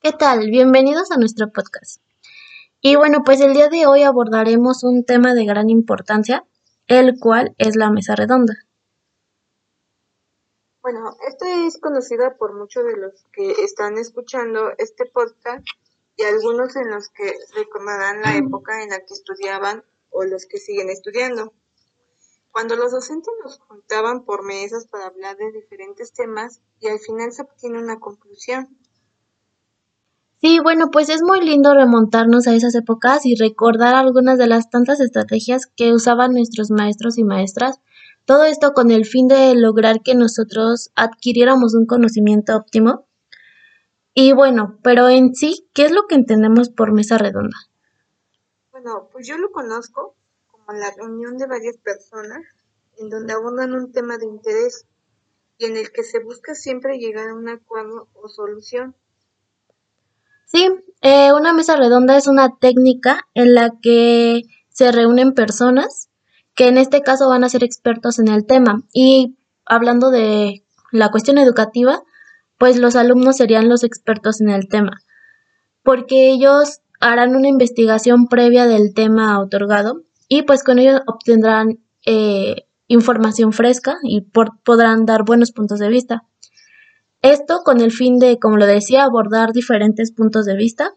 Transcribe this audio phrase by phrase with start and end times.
[0.00, 0.50] ¿Qué tal?
[0.50, 2.00] Bienvenidos a nuestro podcast.
[2.80, 6.44] Y bueno, pues el día de hoy abordaremos un tema de gran importancia,
[6.86, 8.54] el cual es la mesa redonda.
[10.80, 15.66] Bueno, esta es conocida por muchos de los que están escuchando este podcast
[16.16, 20.58] y algunos en los que recordarán la época en la que estudiaban o los que
[20.58, 21.52] siguen estudiando.
[22.56, 27.30] Cuando los docentes nos juntaban por mesas para hablar de diferentes temas y al final
[27.30, 28.78] se obtiene una conclusión.
[30.40, 34.70] Sí, bueno, pues es muy lindo remontarnos a esas épocas y recordar algunas de las
[34.70, 37.78] tantas estrategias que usaban nuestros maestros y maestras.
[38.24, 43.06] Todo esto con el fin de lograr que nosotros adquiriéramos un conocimiento óptimo.
[44.14, 47.58] Y bueno, pero en sí, ¿qué es lo que entendemos por mesa redonda?
[48.70, 50.16] Bueno, pues yo lo conozco
[50.46, 52.55] como la reunión de varias personas
[52.98, 54.86] en donde abordan un tema de interés
[55.58, 58.94] y en el que se busca siempre llegar a un acuerdo o solución.
[60.46, 60.68] Sí,
[61.02, 66.08] eh, una mesa redonda es una técnica en la que se reúnen personas
[66.54, 68.82] que en este caso van a ser expertos en el tema.
[68.92, 72.02] Y hablando de la cuestión educativa,
[72.58, 75.02] pues los alumnos serían los expertos en el tema,
[75.82, 82.65] porque ellos harán una investigación previa del tema otorgado y pues con ello obtendrán eh,
[82.88, 86.24] información fresca y podrán dar buenos puntos de vista.
[87.22, 90.94] Esto con el fin de, como lo decía, abordar diferentes puntos de vista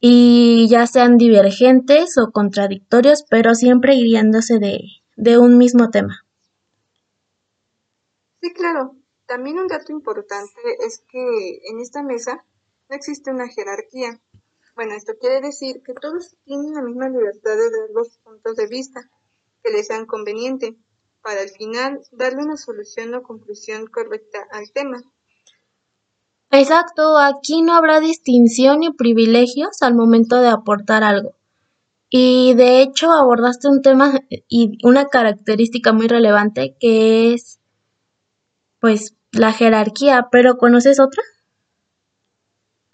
[0.00, 4.80] y ya sean divergentes o contradictorios, pero siempre guiándose de,
[5.16, 6.24] de un mismo tema.
[8.40, 8.94] Sí, claro.
[9.26, 12.44] También un dato importante es que en esta mesa
[12.88, 14.20] no existe una jerarquía.
[14.74, 18.68] Bueno, esto quiere decir que todos tienen la misma libertad de dar los puntos de
[18.68, 19.10] vista
[19.62, 20.76] que les sean conveniente,
[21.22, 25.02] para al final darle una solución o conclusión correcta al tema.
[26.50, 31.34] Exacto, aquí no habrá distinción ni privilegios al momento de aportar algo.
[32.10, 37.60] Y de hecho abordaste un tema y una característica muy relevante que es
[38.80, 41.22] pues la jerarquía, pero ¿conoces otra?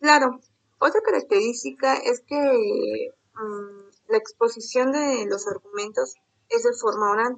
[0.00, 0.40] Claro,
[0.78, 6.16] otra característica es que mm, la exposición de los argumentos
[6.48, 7.36] es de forma oral,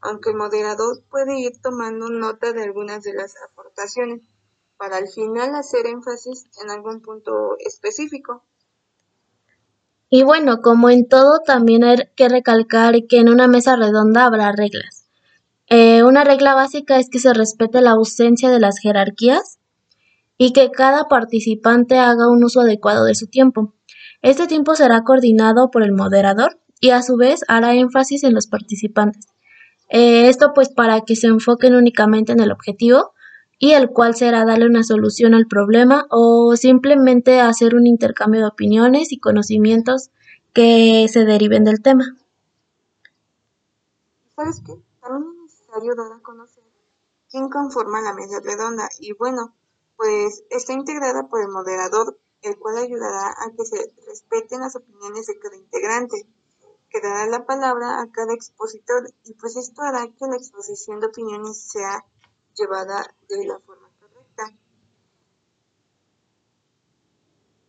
[0.00, 4.22] aunque el moderador puede ir tomando nota de algunas de las aportaciones
[4.76, 8.44] para al final hacer énfasis en algún punto específico.
[10.10, 14.52] Y bueno, como en todo, también hay que recalcar que en una mesa redonda habrá
[14.52, 15.06] reglas.
[15.66, 19.58] Eh, una regla básica es que se respete la ausencia de las jerarquías
[20.38, 23.74] y que cada participante haga un uso adecuado de su tiempo.
[24.22, 28.46] Este tiempo será coordinado por el moderador y a su vez hará énfasis en los
[28.46, 29.26] participantes.
[29.88, 33.12] Eh, esto pues para que se enfoquen únicamente en el objetivo
[33.58, 38.46] y el cual será darle una solución al problema o simplemente hacer un intercambio de
[38.46, 40.10] opiniones y conocimientos
[40.52, 42.16] que se deriven del tema.
[44.36, 44.74] ¿Sabes qué?
[45.00, 46.62] También es necesario dar a conocer
[47.30, 49.54] quién conforma la mesa redonda y bueno,
[49.96, 55.26] pues está integrada por el moderador, el cual ayudará a que se respeten las opiniones
[55.26, 56.26] de cada integrante,
[56.90, 61.08] que dará la palabra a cada expositor y pues esto hará que la exposición de
[61.08, 62.04] opiniones sea
[62.54, 64.56] llevada de la forma correcta.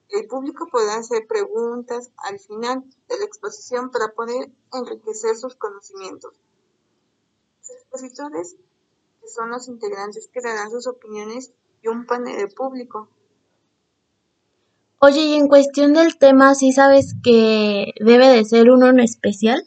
[0.10, 6.34] El público podrá hacer preguntas al final de la exposición para poder enriquecer sus conocimientos.
[7.60, 8.56] Los expositores,
[9.22, 11.52] que son los integrantes que darán sus opiniones
[11.82, 13.10] y un panel de público.
[15.02, 19.64] Oye, y en cuestión del tema, ¿sí sabes que debe de ser uno en especial?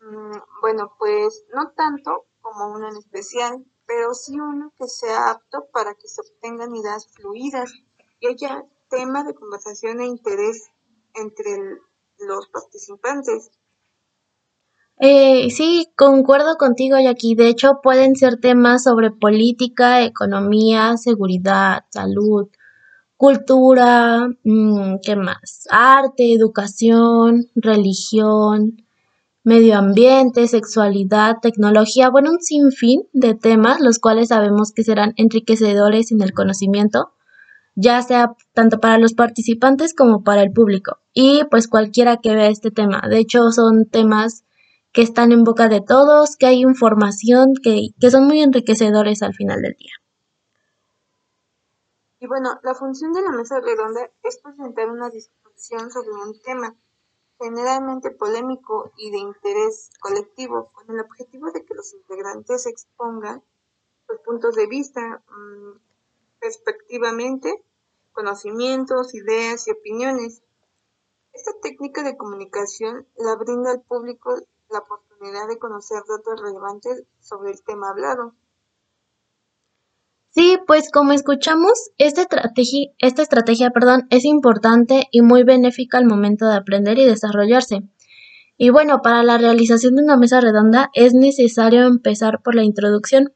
[0.00, 5.66] Mm, bueno, pues no tanto como uno en especial, pero sí uno que sea apto
[5.72, 7.72] para que se obtengan ideas fluidas
[8.18, 10.70] y haya tema de conversación e interés
[11.14, 11.78] entre
[12.18, 13.52] los participantes.
[14.98, 17.36] Eh, sí, concuerdo contigo, Jackie.
[17.36, 22.48] De hecho, pueden ser temas sobre política, economía, seguridad, salud,
[23.22, 25.68] cultura, mm, ¿qué más?
[25.70, 28.84] Arte, educación, religión,
[29.44, 36.10] medio ambiente, sexualidad, tecnología, bueno, un sinfín de temas, los cuales sabemos que serán enriquecedores
[36.10, 37.12] en el conocimiento,
[37.76, 42.48] ya sea tanto para los participantes como para el público, y pues cualquiera que vea
[42.48, 43.02] este tema.
[43.08, 44.42] De hecho, son temas
[44.90, 49.34] que están en boca de todos, que hay información, que, que son muy enriquecedores al
[49.34, 50.01] final del día.
[52.22, 56.76] Y bueno, la función de la mesa redonda es presentar una discusión sobre un tema
[57.40, 63.42] generalmente polémico y de interés colectivo, con el objetivo de que los integrantes expongan
[64.06, 65.80] sus puntos de vista mmm,
[66.40, 67.64] respectivamente,
[68.12, 70.44] conocimientos, ideas y opiniones.
[71.32, 74.32] Esta técnica de comunicación la brinda al público
[74.70, 78.36] la oportunidad de conocer datos relevantes sobre el tema hablado.
[80.34, 86.06] Sí, pues como escuchamos, esta estrategia, esta estrategia perdón, es importante y muy benéfica al
[86.06, 87.82] momento de aprender y desarrollarse.
[88.56, 93.34] Y bueno, para la realización de una mesa redonda es necesario empezar por la introducción.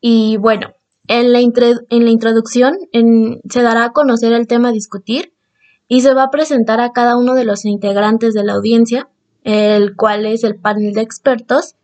[0.00, 0.74] Y bueno,
[1.06, 2.76] en la, en la introducción
[3.48, 5.32] se dará a conocer el tema a discutir
[5.86, 9.10] y se va a presentar a cada uno de los integrantes de la audiencia,
[9.44, 11.76] el cual es el panel de expertos,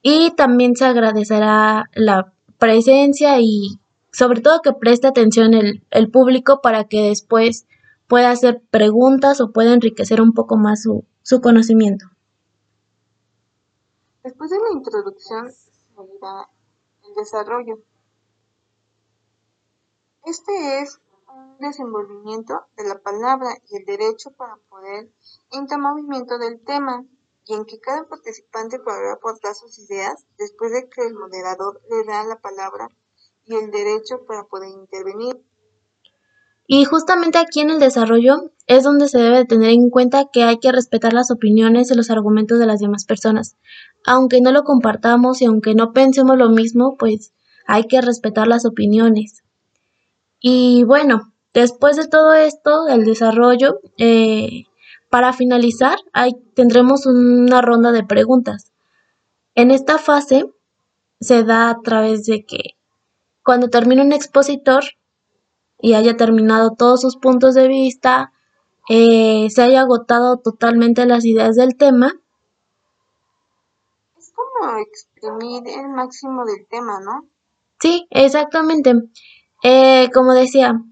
[0.00, 2.33] y también se agradecerá la
[2.64, 3.78] presencia y
[4.10, 7.66] sobre todo que preste atención el, el público para que después
[8.08, 12.06] pueda hacer preguntas o pueda enriquecer un poco más su, su conocimiento.
[14.22, 15.48] Después de la introducción
[17.06, 17.80] el desarrollo.
[20.24, 25.10] Este es un desenvolvimiento de la palabra y el derecho para poder
[25.52, 27.04] entrar movimiento del tema
[27.46, 32.04] y en que cada participante podrá aportar sus ideas después de que el moderador le
[32.04, 32.88] da la palabra
[33.44, 35.36] y el derecho para poder intervenir.
[36.66, 40.58] Y justamente aquí en el desarrollo es donde se debe tener en cuenta que hay
[40.58, 43.56] que respetar las opiniones y los argumentos de las demás personas.
[44.06, 47.34] Aunque no lo compartamos y aunque no pensemos lo mismo, pues
[47.66, 49.42] hay que respetar las opiniones.
[50.40, 54.64] Y bueno, después de todo esto, el desarrollo, eh,
[55.14, 55.96] para finalizar,
[56.56, 58.72] tendremos una ronda de preguntas.
[59.54, 60.52] En esta fase
[61.20, 62.74] se da a través de que
[63.44, 64.82] cuando termine un expositor
[65.80, 68.32] y haya terminado todos sus puntos de vista,
[68.88, 72.12] eh, se haya agotado totalmente las ideas del tema.
[74.18, 77.28] Es como exprimir el máximo del tema, ¿no?
[77.78, 78.94] Sí, exactamente.
[79.62, 80.82] Eh, como decía,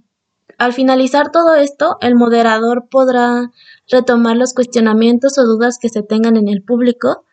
[0.59, 3.51] al finalizar todo esto, el moderador podrá
[3.89, 7.25] retomar los cuestionamientos o dudas que se tengan en el público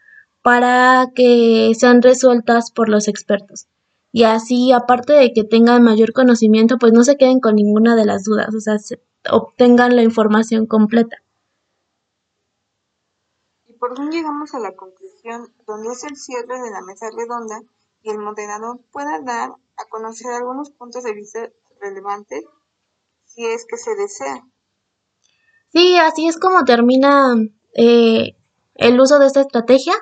[0.41, 3.67] para que sean resueltas por los expertos.
[4.11, 8.05] Y así, aparte de que tengan mayor conocimiento, pues no se queden con ninguna de
[8.05, 8.77] las dudas, o sea,
[9.31, 11.17] obtengan la información completa.
[13.67, 17.61] Y por fin llegamos a la conclusión, donde es el cierre de la mesa redonda
[18.01, 21.49] y el moderador pueda dar a conocer algunos puntos de vista
[21.79, 22.43] relevantes
[23.45, 24.43] es que se desea.
[25.71, 27.35] Sí, así es como termina
[27.75, 28.35] eh,
[28.75, 29.93] el uso de esta estrategia.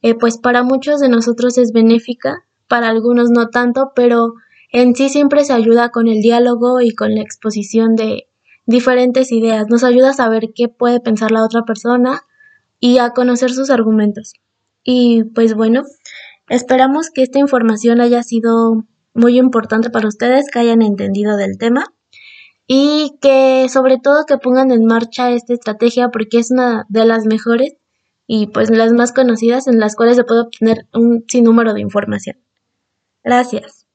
[0.00, 4.34] Eh, pues para muchos de nosotros es benéfica, para algunos no tanto, pero
[4.70, 8.28] en sí siempre se ayuda con el diálogo y con la exposición de
[8.66, 9.66] diferentes ideas.
[9.68, 12.22] Nos ayuda a saber qué puede pensar la otra persona
[12.78, 14.34] y a conocer sus argumentos.
[14.84, 15.82] Y pues bueno,
[16.48, 21.92] esperamos que esta información haya sido muy importante para ustedes, que hayan entendido del tema
[22.70, 27.24] y que sobre todo que pongan en marcha esta estrategia porque es una de las
[27.24, 27.74] mejores
[28.26, 32.36] y pues las más conocidas en las cuales se puede obtener un sinnúmero de información.
[33.24, 33.86] Gracias.